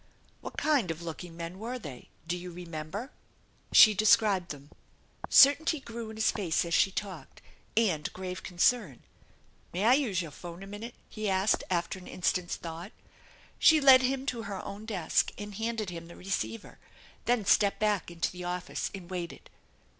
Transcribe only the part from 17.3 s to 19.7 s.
stepped back into the office and waited.